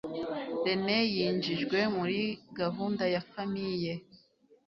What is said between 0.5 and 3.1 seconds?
rene yinjijwe muri gahunda